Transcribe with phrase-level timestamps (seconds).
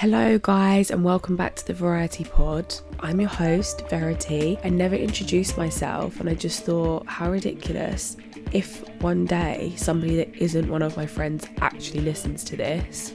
[0.00, 2.74] Hello, guys, and welcome back to the Variety Pod.
[3.00, 4.58] I'm your host, Verity.
[4.64, 8.16] I never introduced myself, and I just thought, how ridiculous
[8.50, 13.12] if one day somebody that isn't one of my friends actually listens to this.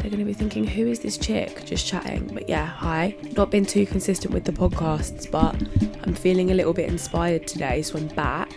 [0.00, 2.28] They're going to be thinking, who is this chick just chatting?
[2.34, 3.16] But yeah, hi.
[3.36, 5.54] Not been too consistent with the podcasts, but
[6.02, 8.52] I'm feeling a little bit inspired today, so I'm back.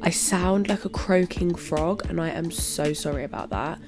[0.00, 3.78] I sound like a croaking frog, and I am so sorry about that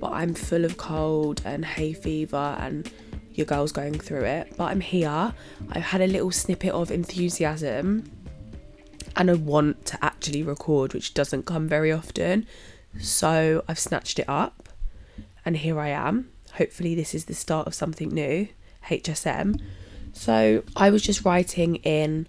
[0.00, 2.90] but I'm full of cold and hay fever and
[3.32, 4.54] your girl's going through it.
[4.56, 5.34] But I'm here.
[5.70, 8.10] I've had a little snippet of enthusiasm
[9.16, 12.46] and I want to actually record, which doesn't come very often.
[12.98, 14.68] So I've snatched it up
[15.44, 16.30] and here I am.
[16.54, 18.48] Hopefully, this is the start of something new.
[18.86, 19.60] HSM.
[20.12, 22.26] So I was just writing in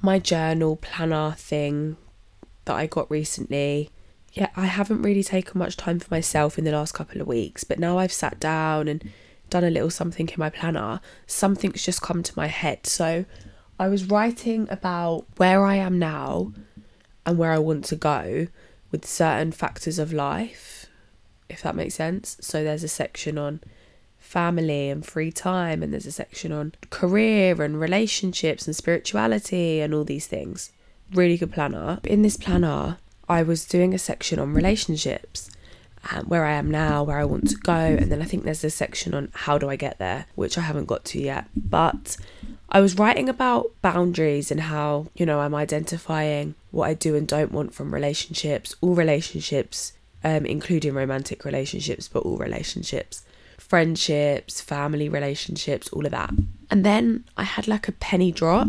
[0.00, 1.96] my journal planner thing
[2.64, 3.90] that I got recently
[4.32, 7.64] yeah, I haven't really taken much time for myself in the last couple of weeks,
[7.64, 9.10] but now I've sat down and
[9.50, 12.86] done a little something in my planner, something's just come to my head.
[12.86, 13.26] So
[13.78, 16.52] I was writing about where I am now
[17.26, 18.48] and where I want to go
[18.90, 20.86] with certain factors of life,
[21.50, 22.38] if that makes sense.
[22.40, 23.60] So there's a section on
[24.18, 29.92] family and free time, and there's a section on career and relationships and spirituality and
[29.92, 30.72] all these things.
[31.12, 32.00] Really good planner.
[32.04, 32.96] In this planner,
[33.32, 35.50] I was doing a section on relationships,
[36.10, 38.64] um, where I am now, where I want to go, and then I think there's
[38.64, 41.46] a section on how do I get there, which I haven't got to yet.
[41.56, 42.16] But
[42.68, 47.28] I was writing about boundaries and how, you know, I'm identifying what I do and
[47.28, 49.92] don't want from relationships, all relationships,
[50.24, 53.24] um, including romantic relationships, but all relationships,
[53.58, 56.30] friendships, family relationships, all of that.
[56.70, 58.68] And then I had like a penny drop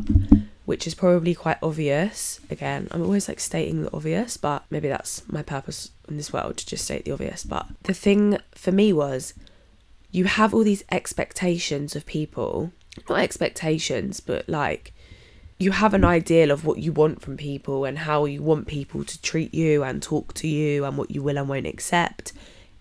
[0.65, 2.39] which is probably quite obvious.
[2.49, 6.57] Again, I'm always like stating the obvious, but maybe that's my purpose in this world
[6.57, 7.43] to just state the obvious.
[7.43, 9.33] But the thing for me was
[10.11, 12.71] you have all these expectations of people,
[13.09, 14.93] not expectations, but like
[15.57, 19.03] you have an ideal of what you want from people and how you want people
[19.03, 22.33] to treat you and talk to you and what you will and won't accept,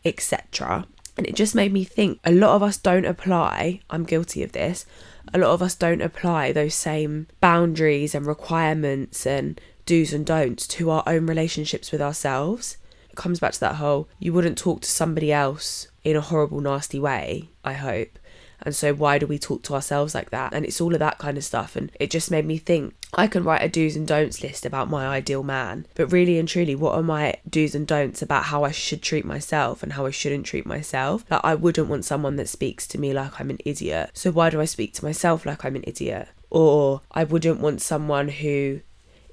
[0.05, 0.87] etc.
[1.17, 4.53] And it just made me think a lot of us don't apply, I'm guilty of
[4.53, 4.87] this,
[5.33, 10.67] a lot of us don't apply those same boundaries and requirements and do's and don'ts
[10.69, 12.77] to our own relationships with ourselves.
[13.11, 16.61] It comes back to that whole you wouldn't talk to somebody else in a horrible,
[16.61, 18.19] nasty way, I hope.
[18.65, 20.53] And so, why do we talk to ourselves like that?
[20.53, 21.77] And it's all of that kind of stuff.
[21.77, 24.89] And it just made me think I can write a do's and don'ts list about
[24.89, 28.65] my ideal man, but really and truly, what are my do's and don'ts about how
[28.65, 31.25] I should treat myself and how I shouldn't treat myself?
[31.31, 34.11] Like, I wouldn't want someone that speaks to me like I'm an idiot.
[34.15, 36.29] So, why do I speak to myself like I'm an idiot?
[36.49, 38.81] Or I wouldn't want someone who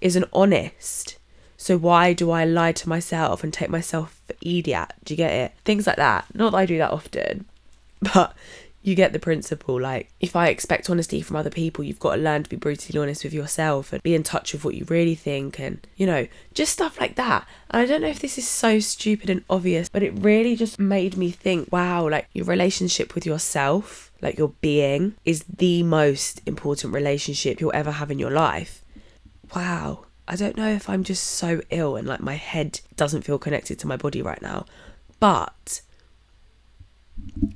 [0.01, 1.17] isn't honest.
[1.55, 4.93] So, why do I lie to myself and take myself for idiot?
[5.03, 5.53] Do you get it?
[5.63, 6.25] Things like that.
[6.33, 7.45] Not that I do that often,
[8.13, 8.33] but
[8.81, 9.79] you get the principle.
[9.79, 12.99] Like, if I expect honesty from other people, you've got to learn to be brutally
[12.99, 16.27] honest with yourself and be in touch with what you really think, and you know,
[16.53, 17.47] just stuff like that.
[17.69, 20.79] And I don't know if this is so stupid and obvious, but it really just
[20.79, 26.41] made me think wow, like your relationship with yourself, like your being, is the most
[26.45, 28.83] important relationship you'll ever have in your life.
[29.55, 30.05] Wow.
[30.27, 33.79] I don't know if I'm just so ill and like my head doesn't feel connected
[33.79, 34.65] to my body right now,
[35.19, 35.81] but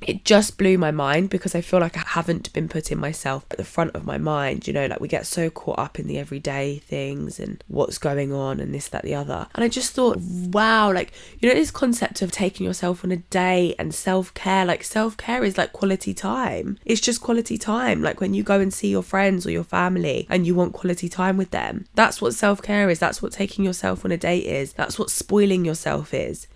[0.07, 3.57] it just blew my mind because I feel like I haven't been putting myself at
[3.57, 4.68] the front of my mind.
[4.68, 8.34] You know, like we get so caught up in the everyday things and what's going
[8.34, 9.47] on and this, that, the other.
[9.56, 13.18] And I just thought, wow, like, you know, this concept of taking yourself on a
[13.18, 16.78] date and self care, like, self care is like quality time.
[16.85, 18.01] It's just quality time.
[18.01, 21.09] Like when you go and see your friends or your family and you want quality
[21.09, 21.85] time with them.
[21.95, 23.00] That's what self care is.
[23.00, 24.74] That's what taking yourself on a date is.
[24.74, 26.47] That's what spoiling yourself is.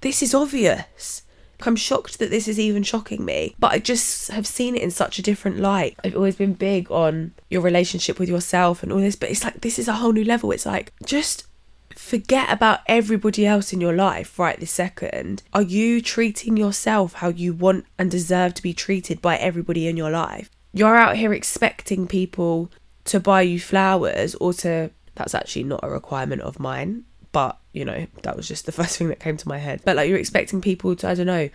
[0.00, 1.22] This is obvious
[1.66, 4.90] I'm shocked that this is even shocking me, but I just have seen it in
[4.90, 5.96] such a different light.
[6.04, 9.60] I've always been big on your relationship with yourself and all this, but it's like
[9.60, 10.52] this is a whole new level.
[10.52, 11.46] It's like just
[11.94, 15.42] forget about everybody else in your life right this second.
[15.52, 19.96] Are you treating yourself how you want and deserve to be treated by everybody in
[19.96, 20.50] your life?
[20.72, 22.70] You're out here expecting people
[23.04, 27.84] to buy you flowers or to that's actually not a requirement of mine but you
[27.84, 29.80] know that was just the first thing that came to my head.
[29.84, 31.48] But like you're expecting people to i don't know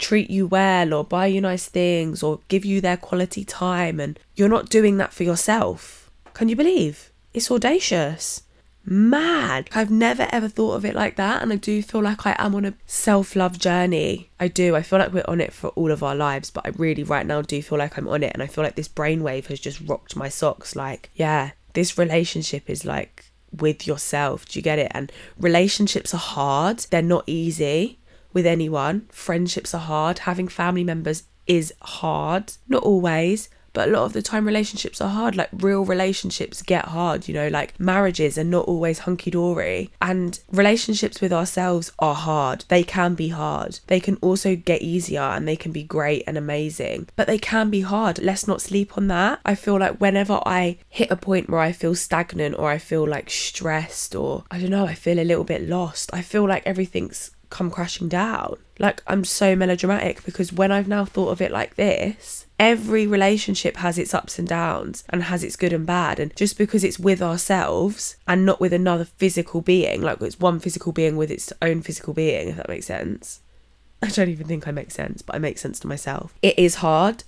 [0.00, 4.18] treat you well or buy you nice things or give you their quality time and
[4.34, 6.10] you're not doing that for yourself.
[6.32, 7.12] Can you believe?
[7.34, 8.42] It's audacious.
[8.84, 9.68] Mad.
[9.74, 12.54] I've never ever thought of it like that and i do feel like i am
[12.54, 14.30] on a self-love journey.
[14.40, 14.74] I do.
[14.74, 17.26] I feel like we're on it for all of our lives but i really right
[17.26, 19.80] now do feel like i'm on it and i feel like this brainwave has just
[19.86, 20.74] rocked my socks.
[20.74, 24.46] Like yeah this relationship is like with yourself.
[24.46, 24.90] Do you get it?
[24.92, 27.98] And relationships are hard, they're not easy
[28.32, 29.06] with anyone.
[29.10, 30.20] Friendships are hard.
[30.20, 32.52] Having family members is hard.
[32.68, 36.86] Not always, but a lot of the time relationships are hard like real relationships get
[36.86, 39.90] hard you know like marriages are not always hunky-dory.
[40.00, 42.64] And relationships with ourselves are hard.
[42.68, 43.80] They can be hard.
[43.86, 47.70] They can also get easier and they can be great and amazing but they can
[47.70, 48.18] be hard.
[48.18, 49.40] Let's not sleep on that.
[49.44, 53.06] I feel like whenever i hit a point where i feel stagnant or i feel
[53.06, 56.62] like stressed or i don't know i feel a little bit lost i feel like
[56.66, 58.56] everything's come crashing down.
[58.78, 63.76] Like, I'm so melodramatic because when I've now thought of it like this, every relationship
[63.78, 66.18] has its ups and downs and has its good and bad.
[66.18, 70.60] And just because it's with ourselves and not with another physical being, like it's one
[70.60, 73.40] physical being with its own physical being, if that makes sense.
[74.02, 76.34] I don't even think I make sense, but I make sense to myself.
[76.40, 77.24] It is hard.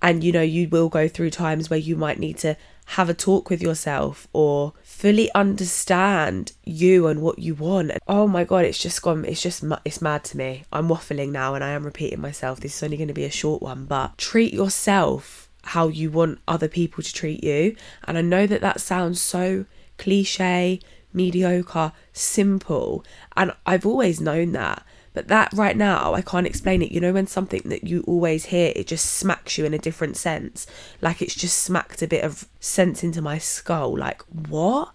[0.00, 2.56] And you know, you will go through times where you might need to
[2.90, 7.92] have a talk with yourself or fully understand you and what you want.
[8.06, 9.24] Oh my god, it's just gone.
[9.24, 10.64] It's just it's mad to me.
[10.72, 12.60] I'm waffling now, and I am repeating myself.
[12.60, 16.38] This is only going to be a short one, but treat yourself how you want
[16.46, 17.76] other people to treat you.
[18.04, 19.66] And I know that that sounds so
[19.98, 20.80] cliche,
[21.12, 23.04] mediocre, simple,
[23.36, 24.84] and I've always known that.
[25.16, 26.92] But that right now, I can't explain it.
[26.92, 30.18] You know, when something that you always hear, it just smacks you in a different
[30.18, 30.66] sense.
[31.00, 33.96] Like it's just smacked a bit of sense into my skull.
[33.96, 34.92] Like, what?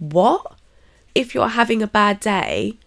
[0.00, 0.56] What?
[1.14, 2.78] If you're having a bad day,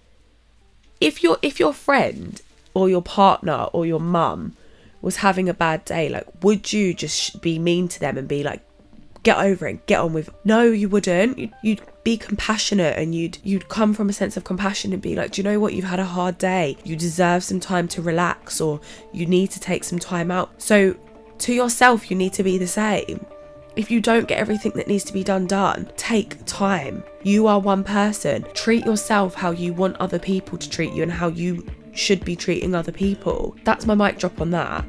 [0.99, 2.41] if your if your friend
[2.73, 4.57] or your partner or your mum
[5.01, 8.43] was having a bad day, like, would you just be mean to them and be
[8.43, 8.61] like,
[9.25, 10.29] get over it, get on with?
[10.29, 10.33] It.
[10.45, 11.37] No, you wouldn't.
[11.37, 15.15] You'd, you'd be compassionate and you'd you'd come from a sense of compassion and be
[15.15, 15.73] like do you know what?
[15.73, 16.77] You've had a hard day.
[16.85, 18.79] You deserve some time to relax or
[19.11, 20.49] you need to take some time out.
[20.61, 20.95] So
[21.39, 23.25] to yourself you need to be the same.
[23.75, 27.03] If you don't get everything that needs to be done done take time.
[27.23, 28.45] You are one person.
[28.53, 32.35] Treat yourself how you want other people to treat you and how you should be
[32.35, 33.55] treating other people.
[33.63, 34.85] That's my mic drop on that